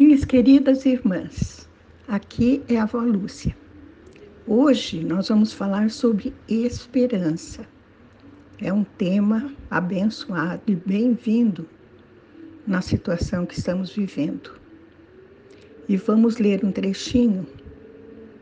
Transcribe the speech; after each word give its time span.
Minhas 0.00 0.24
queridas 0.24 0.86
irmãs, 0.86 1.68
aqui 2.08 2.62
é 2.70 2.78
a 2.78 2.84
avó 2.84 3.00
Lúcia. 3.00 3.54
Hoje 4.46 5.04
nós 5.04 5.28
vamos 5.28 5.52
falar 5.52 5.90
sobre 5.90 6.32
esperança. 6.48 7.68
É 8.58 8.72
um 8.72 8.82
tema 8.82 9.52
abençoado 9.70 10.62
e 10.66 10.74
bem-vindo 10.74 11.68
na 12.66 12.80
situação 12.80 13.44
que 13.44 13.58
estamos 13.58 13.94
vivendo. 13.94 14.58
E 15.86 15.98
vamos 15.98 16.38
ler 16.38 16.64
um 16.64 16.72
trechinho 16.72 17.46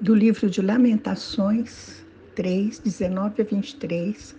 do 0.00 0.14
livro 0.14 0.48
de 0.48 0.62
Lamentações 0.62 2.02
3, 2.34 2.78
19 2.78 3.42
a 3.42 3.44
23. 3.44 4.34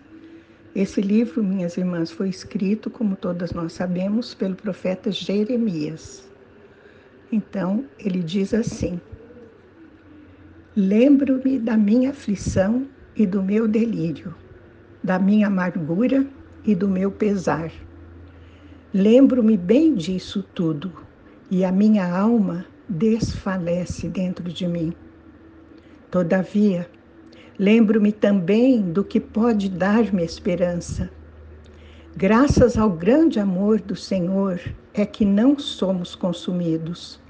Esse 0.76 1.00
livro, 1.00 1.44
minhas 1.44 1.78
irmãs, 1.78 2.10
foi 2.10 2.30
escrito, 2.30 2.90
como 2.90 3.16
todas 3.16 3.52
nós 3.52 3.74
sabemos, 3.74 4.34
pelo 4.34 4.56
profeta 4.56 5.12
Jeremias. 5.12 6.33
Então, 7.36 7.86
ele 7.98 8.22
diz 8.22 8.54
assim: 8.54 9.02
Lembro-me 10.76 11.58
da 11.58 11.76
minha 11.76 12.12
aflição 12.12 12.86
e 13.16 13.26
do 13.26 13.42
meu 13.42 13.68
delírio, 13.68 14.36
da 15.04 15.18
minha 15.18 15.48
amargura 15.48 16.28
e 16.64 16.76
do 16.76 16.88
meu 16.88 17.10
pesar. 17.10 17.72
Lembro-me 18.94 19.58
bem 19.58 19.96
disso 19.96 20.46
tudo, 20.54 20.94
e 21.50 21.66
a 21.66 21.72
minha 21.72 22.06
alma 22.08 22.68
desfalece 22.88 24.08
dentro 24.08 24.54
de 24.54 24.68
mim. 24.68 24.94
Todavia, 26.12 26.88
lembro-me 27.58 28.12
também 28.12 28.80
do 28.80 29.04
que 29.04 29.20
pode 29.20 29.70
dar-me 29.70 30.24
esperança. 30.24 31.10
Graças 32.16 32.78
ao 32.78 32.92
grande 32.92 33.40
amor 33.40 33.82
do 33.82 33.96
Senhor 33.96 34.62
é 34.94 35.04
que 35.04 35.26
não 35.26 35.58
somos 35.58 36.14
consumidos 36.14 37.23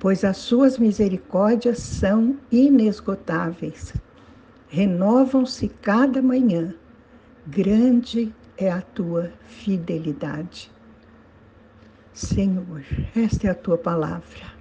pois 0.00 0.24
as 0.24 0.38
suas 0.38 0.78
misericórdias 0.78 1.78
são 1.78 2.38
inesgotáveis. 2.50 3.92
Renovam-se 4.68 5.68
cada 5.68 6.22
manhã. 6.22 6.74
Grande 7.46 8.34
é 8.56 8.70
a 8.70 8.80
tua 8.80 9.30
fidelidade. 9.46 10.72
Senhor, 12.14 12.82
esta 13.14 13.48
é 13.48 13.50
a 13.50 13.54
tua 13.54 13.76
palavra. 13.76 14.52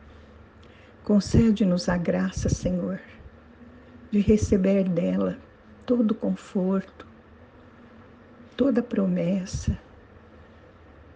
Concede-nos 1.05 1.87
a 1.87 1.95
graça, 1.95 2.49
Senhor, 2.49 2.99
de 4.11 4.19
receber 4.19 4.89
dela 4.89 5.37
todo 5.85 6.13
conforto, 6.13 7.07
toda 8.57 8.83
promessa, 8.83 9.79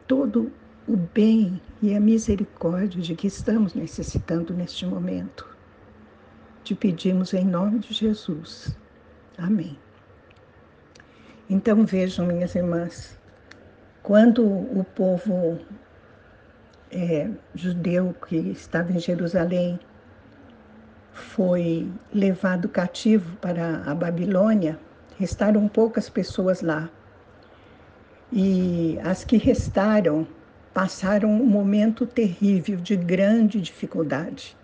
todo 0.08 0.50
o 0.88 0.98
bem 0.98 1.62
e 1.82 1.96
a 1.96 2.00
misericórdia 2.00 3.02
de 3.02 3.16
que 3.16 3.28
estamos 3.28 3.74
necessitando 3.74 4.54
neste 4.54 4.86
momento. 4.86 5.48
Te 6.64 6.76
pedimos 6.76 7.34
em 7.34 7.46
nome 7.46 7.80
de 7.80 7.94
Jesus. 7.94 8.76
Amém. 9.38 9.78
Então 11.50 11.86
vejam, 11.86 12.26
minhas 12.26 12.56
irmãs, 12.56 13.18
quando 14.02 14.46
o 14.46 14.86
povo 14.96 15.60
é, 16.92 17.30
judeu 17.56 18.16
que 18.28 18.36
estava 18.36 18.92
em 18.92 19.00
Jerusalém 19.00 19.80
foi 21.12 21.92
levado 22.14 22.68
cativo 22.68 23.36
para 23.38 23.84
a 23.86 23.96
Babilônia, 23.96 24.80
restaram 25.18 25.68
poucas 25.68 26.10
pessoas 26.10 26.62
lá. 26.62 26.90
E 28.32 28.98
as 29.04 29.24
que 29.24 29.38
restaram 29.38 30.28
passaram 30.74 31.30
um 31.30 31.46
momento 31.46 32.06
terrível 32.06 32.78
de 32.78 32.96
grande 32.96 33.62
dificuldade. 33.62 34.58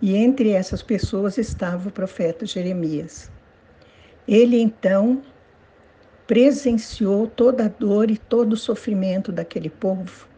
E 0.00 0.14
entre 0.14 0.50
essas 0.50 0.82
pessoas 0.82 1.38
estava 1.38 1.88
o 1.88 1.92
profeta 1.92 2.46
Jeremias. 2.46 3.30
Ele 4.26 4.60
então 4.60 5.22
presenciou 6.26 7.26
toda 7.26 7.64
a 7.64 7.68
dor 7.68 8.10
e 8.10 8.18
todo 8.18 8.52
o 8.52 8.56
sofrimento 8.56 9.32
daquele 9.32 9.70
povo 9.70 10.28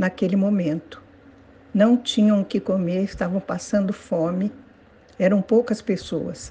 naquele 0.00 0.34
momento. 0.34 1.02
Não 1.74 1.94
tinham 1.94 2.40
o 2.40 2.44
que 2.44 2.58
comer, 2.58 3.04
estavam 3.04 3.38
passando 3.38 3.92
fome, 3.92 4.50
eram 5.18 5.42
poucas 5.42 5.82
pessoas, 5.82 6.50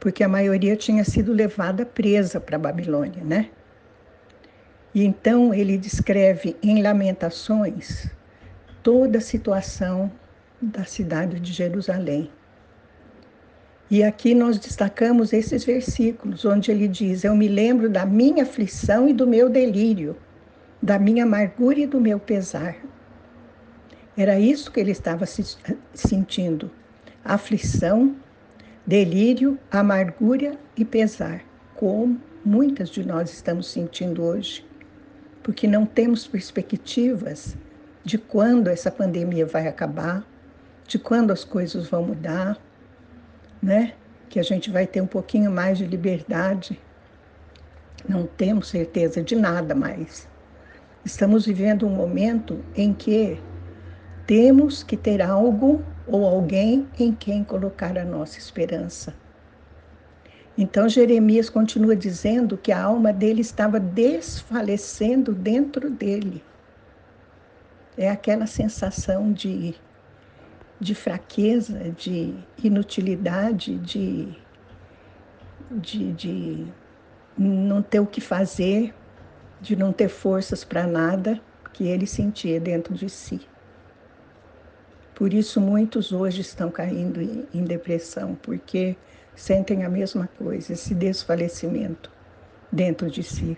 porque 0.00 0.24
a 0.24 0.28
maioria 0.28 0.74
tinha 0.74 1.04
sido 1.04 1.34
levada 1.34 1.84
presa 1.84 2.40
para 2.40 2.56
a 2.56 2.58
Babilônia, 2.58 3.22
né? 3.22 3.50
E 4.98 5.04
então 5.04 5.54
ele 5.54 5.78
descreve 5.78 6.56
em 6.60 6.82
Lamentações 6.82 8.10
toda 8.82 9.18
a 9.18 9.20
situação 9.20 10.10
da 10.60 10.84
cidade 10.84 11.38
de 11.38 11.52
Jerusalém. 11.52 12.28
E 13.88 14.02
aqui 14.02 14.34
nós 14.34 14.58
destacamos 14.58 15.32
esses 15.32 15.62
versículos, 15.64 16.44
onde 16.44 16.72
ele 16.72 16.88
diz: 16.88 17.22
Eu 17.22 17.36
me 17.36 17.46
lembro 17.46 17.88
da 17.88 18.04
minha 18.04 18.42
aflição 18.42 19.08
e 19.08 19.12
do 19.12 19.24
meu 19.24 19.48
delírio, 19.48 20.16
da 20.82 20.98
minha 20.98 21.22
amargura 21.22 21.78
e 21.78 21.86
do 21.86 22.00
meu 22.00 22.18
pesar. 22.18 22.74
Era 24.16 24.40
isso 24.40 24.72
que 24.72 24.80
ele 24.80 24.90
estava 24.90 25.24
sentindo: 25.94 26.72
aflição, 27.24 28.16
delírio, 28.84 29.56
amargura 29.70 30.58
e 30.76 30.84
pesar, 30.84 31.44
como 31.76 32.20
muitas 32.44 32.90
de 32.90 33.06
nós 33.06 33.32
estamos 33.32 33.68
sentindo 33.68 34.24
hoje 34.24 34.66
porque 35.48 35.66
não 35.66 35.86
temos 35.86 36.26
perspectivas 36.26 37.56
de 38.04 38.18
quando 38.18 38.68
essa 38.68 38.90
pandemia 38.90 39.46
vai 39.46 39.66
acabar, 39.66 40.22
de 40.86 40.98
quando 40.98 41.30
as 41.30 41.42
coisas 41.42 41.88
vão 41.88 42.02
mudar, 42.02 42.58
né? 43.62 43.94
Que 44.28 44.38
a 44.38 44.42
gente 44.42 44.70
vai 44.70 44.86
ter 44.86 45.00
um 45.00 45.06
pouquinho 45.06 45.50
mais 45.50 45.78
de 45.78 45.86
liberdade. 45.86 46.78
Não 48.06 48.26
temos 48.26 48.68
certeza 48.68 49.22
de 49.22 49.34
nada 49.34 49.74
mais. 49.74 50.28
Estamos 51.02 51.46
vivendo 51.46 51.86
um 51.86 51.96
momento 51.96 52.62
em 52.76 52.92
que 52.92 53.40
temos 54.26 54.82
que 54.82 54.98
ter 54.98 55.22
algo 55.22 55.82
ou 56.06 56.26
alguém 56.26 56.86
em 56.98 57.10
quem 57.10 57.42
colocar 57.42 57.96
a 57.96 58.04
nossa 58.04 58.38
esperança. 58.38 59.14
Então 60.60 60.88
Jeremias 60.88 61.48
continua 61.48 61.94
dizendo 61.94 62.58
que 62.58 62.72
a 62.72 62.82
alma 62.82 63.12
dele 63.12 63.42
estava 63.42 63.78
desfalecendo 63.78 65.32
dentro 65.32 65.88
dele. 65.88 66.42
É 67.96 68.10
aquela 68.10 68.44
sensação 68.44 69.32
de, 69.32 69.76
de 70.80 70.96
fraqueza, 70.96 71.94
de 71.96 72.34
inutilidade, 72.60 73.78
de, 73.78 74.36
de, 75.70 76.12
de 76.14 76.66
não 77.38 77.80
ter 77.80 78.00
o 78.00 78.06
que 78.06 78.20
fazer, 78.20 78.92
de 79.60 79.76
não 79.76 79.92
ter 79.92 80.08
forças 80.08 80.64
para 80.64 80.88
nada 80.88 81.40
que 81.72 81.86
ele 81.86 82.06
sentia 82.06 82.58
dentro 82.58 82.94
de 82.94 83.08
si. 83.08 83.40
Por 85.14 85.32
isso, 85.32 85.60
muitos 85.60 86.10
hoje 86.10 86.40
estão 86.40 86.68
caindo 86.68 87.20
em 87.54 87.62
depressão, 87.62 88.36
porque 88.42 88.96
sentem 89.40 89.84
a 89.84 89.88
mesma 89.88 90.28
coisa, 90.38 90.72
esse 90.72 90.94
desfalecimento 90.94 92.10
dentro 92.72 93.10
de 93.10 93.22
si. 93.22 93.56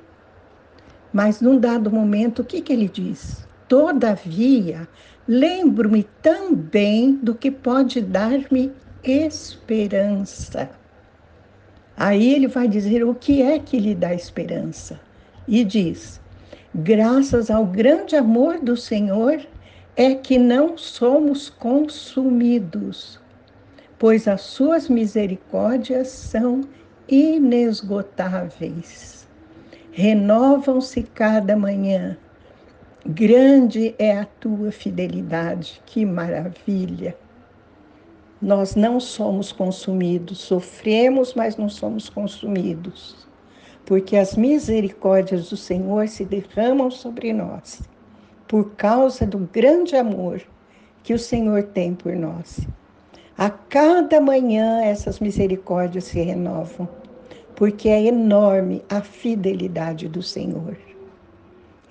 Mas 1.13 1.41
num 1.41 1.59
dado 1.59 1.91
momento, 1.91 2.43
o 2.43 2.45
que, 2.45 2.61
que 2.61 2.73
ele 2.73 2.89
diz? 2.89 3.47
Todavia, 3.69 4.89
lembro-me 5.27 6.05
também 6.23 7.15
do 7.17 7.35
que 7.35 7.51
pode 7.51 8.01
dar-me 8.01 8.73
esperança. 9.03 10.71
Aí 11.97 12.35
ele 12.35 12.49
vai 12.49 12.67
dizer 12.67 13.05
o 13.05 13.15
que 13.15 13.43
é 13.43 13.59
que 13.59 13.79
lhe 13.79 13.95
dá 13.95 14.15
esperança. 14.15 15.01
E 15.47 15.65
diz: 15.65 16.21
graças 16.75 17.51
ao 17.51 17.67
grande 17.67 18.17
amor 18.17 18.59
do 18.59 18.77
Senhor 18.77 19.41
é 19.97 20.15
que 20.15 20.39
não 20.39 20.79
somos 20.79 21.51
consumidos 21.51 23.20
pois 24.01 24.27
as 24.27 24.41
suas 24.41 24.89
misericórdias 24.89 26.09
são 26.09 26.63
inesgotáveis. 27.07 29.29
Renovam-se 29.93 31.03
cada 31.03 31.55
manhã. 31.55 32.17
Grande 33.05 33.95
é 33.99 34.17
a 34.17 34.25
tua 34.25 34.73
fidelidade, 34.73 35.83
que 35.85 36.07
maravilha! 36.07 37.15
Nós 38.41 38.75
não 38.75 38.99
somos 38.99 39.53
consumidos, 39.53 40.39
sofremos, 40.39 41.35
mas 41.35 41.59
não 41.59 41.69
somos 41.69 42.09
consumidos, 42.09 43.29
porque 43.85 44.17
as 44.17 44.35
misericórdias 44.35 45.51
do 45.51 45.59
Senhor 45.59 46.09
se 46.09 46.25
derramam 46.25 46.91
sobre 46.91 47.35
nós, 47.35 47.83
por 48.49 48.71
causa 48.77 49.27
do 49.27 49.41
grande 49.41 49.95
amor 49.95 50.41
que 51.03 51.13
o 51.13 51.19
Senhor 51.19 51.65
tem 51.65 51.95
por 51.95 52.17
nós. 52.17 52.67
A 53.41 53.49
cada 53.49 54.21
manhã 54.21 54.83
essas 54.83 55.19
misericórdias 55.19 56.05
se 56.05 56.21
renovam, 56.21 56.87
porque 57.57 57.89
é 57.89 58.05
enorme 58.05 58.85
a 58.87 59.01
fidelidade 59.01 60.11
do 60.11 60.23
Senhor. 60.23 60.77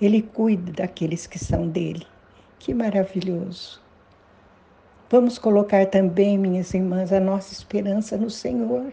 Ele 0.00 0.22
cuida 0.22 0.70
daqueles 0.70 1.26
que 1.26 1.40
são 1.40 1.66
dele. 1.66 2.06
Que 2.60 2.72
maravilhoso. 2.72 3.82
Vamos 5.10 5.40
colocar 5.40 5.86
também, 5.86 6.38
minhas 6.38 6.72
irmãs, 6.72 7.12
a 7.12 7.18
nossa 7.18 7.52
esperança 7.52 8.16
no 8.16 8.30
Senhor. 8.30 8.92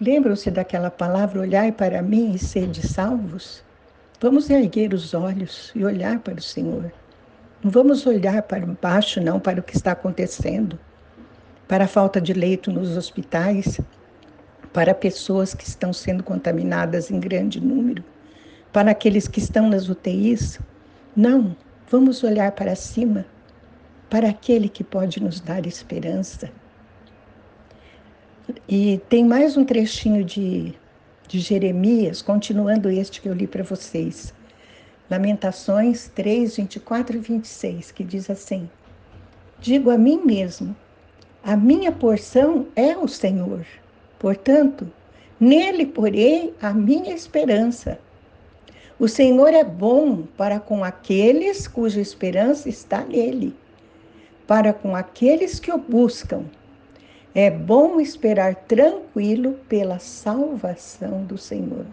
Lembram-se 0.00 0.48
daquela 0.48 0.92
palavra, 0.92 1.40
olhai 1.40 1.72
para 1.72 2.02
mim 2.02 2.34
e 2.34 2.38
sede 2.38 2.86
salvos? 2.86 3.64
Vamos 4.20 4.48
erguer 4.48 4.94
os 4.94 5.12
olhos 5.12 5.72
e 5.74 5.84
olhar 5.84 6.20
para 6.20 6.38
o 6.38 6.40
Senhor. 6.40 6.92
Não 7.64 7.70
vamos 7.72 8.06
olhar 8.06 8.42
para 8.42 8.64
baixo, 8.80 9.20
não, 9.20 9.40
para 9.40 9.58
o 9.58 9.64
que 9.64 9.76
está 9.76 9.90
acontecendo, 9.90 10.78
para 11.68 11.84
a 11.84 11.88
falta 11.88 12.20
de 12.20 12.32
leito 12.32 12.70
nos 12.70 12.96
hospitais, 12.96 13.80
para 14.72 14.94
pessoas 14.94 15.54
que 15.54 15.64
estão 15.64 15.92
sendo 15.92 16.22
contaminadas 16.22 17.10
em 17.10 17.18
grande 17.18 17.60
número, 17.60 18.04
para 18.72 18.90
aqueles 18.90 19.26
que 19.26 19.38
estão 19.38 19.68
nas 19.68 19.88
UTIs. 19.88 20.60
Não, 21.14 21.56
vamos 21.90 22.22
olhar 22.22 22.52
para 22.52 22.74
cima 22.74 23.24
para 24.08 24.28
aquele 24.28 24.68
que 24.68 24.84
pode 24.84 25.22
nos 25.22 25.40
dar 25.40 25.66
esperança. 25.66 26.50
E 28.68 29.00
tem 29.08 29.24
mais 29.24 29.56
um 29.56 29.64
trechinho 29.64 30.24
de, 30.24 30.72
de 31.26 31.40
Jeremias, 31.40 32.22
continuando 32.22 32.88
este 32.88 33.20
que 33.20 33.28
eu 33.28 33.34
li 33.34 33.46
para 33.46 33.64
vocês. 33.64 34.32
Lamentações 35.10 36.08
3, 36.14 36.56
24 36.56 37.16
e 37.16 37.20
26, 37.20 37.92
que 37.92 38.04
diz 38.04 38.30
assim: 38.30 38.68
Digo 39.60 39.90
a 39.90 39.98
mim 39.98 40.22
mesmo, 40.24 40.76
a 41.46 41.56
minha 41.56 41.90
porção 41.92 42.66
é 42.76 42.94
o 42.94 43.08
Senhor, 43.08 43.64
portanto, 44.18 44.86
nele 45.40 45.86
porei 45.86 46.52
a 46.60 46.74
minha 46.74 47.14
esperança. 47.14 47.98
O 48.98 49.08
Senhor 49.08 49.54
é 49.54 49.64
bom 49.64 50.24
para 50.36 50.60
com 50.60 50.84
aqueles 50.84 51.66
cuja 51.66 52.00
esperança 52.00 52.68
está 52.68 53.02
nele 53.02 53.54
para 54.46 54.72
com 54.72 54.94
aqueles 54.94 55.58
que 55.58 55.72
o 55.72 55.78
buscam. 55.78 56.44
É 57.34 57.50
bom 57.50 58.00
esperar 58.00 58.54
tranquilo 58.54 59.54
pela 59.68 59.98
salvação 59.98 61.24
do 61.24 61.36
Senhor. 61.36 61.84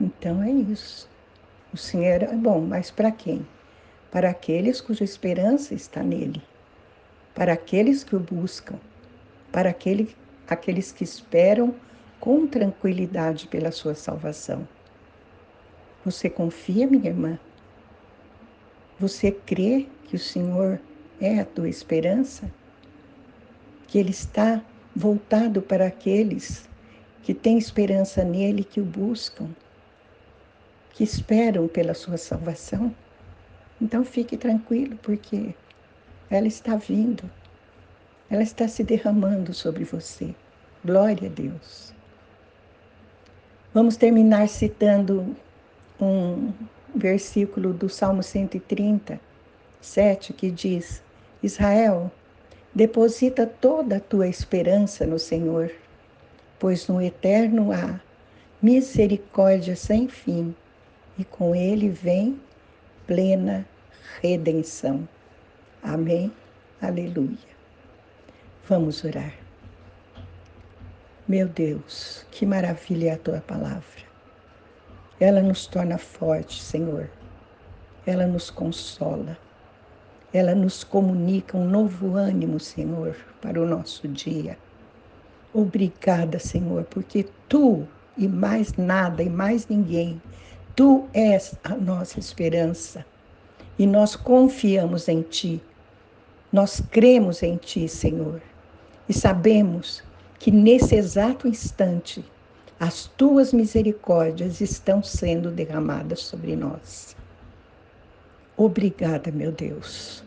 Então 0.00 0.42
é 0.42 0.50
isso. 0.50 1.08
O 1.72 1.76
Senhor 1.76 2.22
é 2.22 2.34
bom, 2.34 2.60
mas 2.60 2.90
para 2.90 3.12
quem? 3.12 3.46
Para 4.10 4.30
aqueles 4.30 4.80
cuja 4.80 5.04
esperança 5.04 5.74
está 5.74 6.02
nele, 6.02 6.42
para 7.38 7.52
aqueles 7.52 8.02
que 8.02 8.16
o 8.16 8.18
buscam, 8.18 8.80
para 9.52 9.70
aquele, 9.70 10.12
aqueles 10.48 10.90
que 10.90 11.04
esperam 11.04 11.72
com 12.18 12.48
tranquilidade 12.48 13.46
pela 13.46 13.70
sua 13.70 13.94
salvação. 13.94 14.66
Você 16.04 16.28
confia, 16.28 16.88
minha 16.88 17.08
irmã? 17.08 17.38
Você 18.98 19.30
crê 19.30 19.86
que 20.08 20.16
o 20.16 20.18
Senhor 20.18 20.80
é 21.20 21.38
a 21.38 21.44
tua 21.44 21.68
esperança? 21.68 22.50
Que 23.86 24.00
Ele 24.00 24.10
está 24.10 24.60
voltado 24.96 25.62
para 25.62 25.86
aqueles 25.86 26.68
que 27.22 27.32
têm 27.32 27.56
esperança 27.56 28.24
nele, 28.24 28.64
que 28.64 28.80
o 28.80 28.84
buscam, 28.84 29.46
que 30.92 31.04
esperam 31.04 31.68
pela 31.68 31.94
sua 31.94 32.16
salvação? 32.16 32.92
Então 33.80 34.04
fique 34.04 34.36
tranquilo, 34.36 34.98
porque 35.00 35.54
ela 36.30 36.46
está 36.46 36.76
vindo, 36.76 37.28
ela 38.30 38.42
está 38.42 38.68
se 38.68 38.84
derramando 38.84 39.54
sobre 39.54 39.84
você. 39.84 40.34
Glória 40.84 41.28
a 41.28 41.32
Deus. 41.32 41.92
Vamos 43.72 43.96
terminar 43.96 44.48
citando 44.48 45.36
um 46.00 46.52
versículo 46.94 47.72
do 47.72 47.88
Salmo 47.88 48.22
130, 48.22 49.20
7, 49.80 50.32
que 50.32 50.50
diz: 50.50 51.02
Israel, 51.42 52.10
deposita 52.74 53.46
toda 53.46 53.96
a 53.96 54.00
tua 54.00 54.28
esperança 54.28 55.06
no 55.06 55.18
Senhor, 55.18 55.70
pois 56.58 56.88
no 56.88 57.00
eterno 57.00 57.72
há 57.72 58.00
misericórdia 58.60 59.76
sem 59.76 60.08
fim, 60.08 60.54
e 61.18 61.24
com 61.24 61.54
ele 61.54 61.88
vem 61.88 62.40
plena 63.06 63.66
redenção. 64.20 65.08
Amém. 65.88 66.32
Aleluia. 66.80 67.36
Vamos 68.68 69.04
orar. 69.04 69.34
Meu 71.26 71.48
Deus, 71.48 72.26
que 72.30 72.46
maravilha 72.46 73.10
é 73.10 73.14
a 73.14 73.18
tua 73.18 73.40
palavra. 73.40 74.02
Ela 75.20 75.42
nos 75.42 75.66
torna 75.66 75.98
fortes, 75.98 76.62
Senhor. 76.62 77.10
Ela 78.06 78.26
nos 78.26 78.50
consola 78.50 79.36
ela 80.32 80.54
nos 80.54 80.84
comunica 80.84 81.56
um 81.56 81.66
novo 81.66 82.14
ânimo, 82.14 82.60
Senhor, 82.60 83.16
para 83.40 83.60
o 83.60 83.66
nosso 83.66 84.06
dia. 84.06 84.58
Obrigada, 85.54 86.38
Senhor, 86.38 86.84
porque 86.84 87.26
tu 87.48 87.88
e 88.16 88.28
mais 88.28 88.74
nada 88.74 89.22
e 89.22 89.30
mais 89.30 89.66
ninguém, 89.68 90.20
tu 90.76 91.08
és 91.14 91.54
a 91.64 91.74
nossa 91.74 92.18
esperança. 92.18 93.06
E 93.78 93.86
nós 93.86 94.16
confiamos 94.16 95.08
em 95.08 95.22
ti. 95.22 95.62
Nós 96.52 96.82
cremos 96.90 97.42
em 97.42 97.56
ti, 97.56 97.88
Senhor. 97.88 98.40
E 99.08 99.12
sabemos 99.12 100.02
que 100.38 100.50
nesse 100.50 100.94
exato 100.94 101.46
instante 101.46 102.24
as 102.80 103.06
tuas 103.16 103.52
misericórdias 103.52 104.60
estão 104.60 105.02
sendo 105.02 105.50
derramadas 105.50 106.20
sobre 106.20 106.54
nós. 106.54 107.16
Obrigada, 108.56 109.30
meu 109.30 109.52
Deus. 109.52 110.24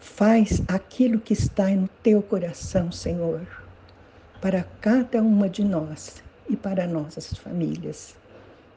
Faz 0.00 0.62
aquilo 0.68 1.20
que 1.20 1.32
está 1.32 1.68
no 1.70 1.88
teu 2.02 2.22
coração, 2.22 2.92
Senhor, 2.92 3.46
para 4.40 4.64
cada 4.80 5.22
uma 5.22 5.48
de 5.48 5.64
nós 5.64 6.22
e 6.48 6.56
para 6.56 6.86
nossas 6.86 7.34
famílias. 7.34 8.14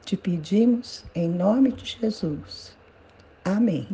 Te 0.04 0.16
pedimos 0.16 1.04
em 1.14 1.28
nome 1.28 1.72
de 1.72 1.98
Jesus. 2.00 2.76
Amém. 3.44 3.86